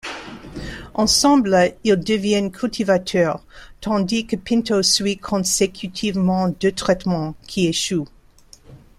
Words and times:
Ensemble 0.95 1.75
ils 1.83 1.95
deviennent 1.95 2.49
cultivateurs, 2.51 3.45
tandis 3.81 4.25
que 4.25 4.35
Pinto 4.35 4.81
suit 4.81 5.17
consécutivement 5.19 6.47
deux 6.59 6.71
traitements, 6.71 7.35
qui 7.45 7.67
échouent. 7.67 8.07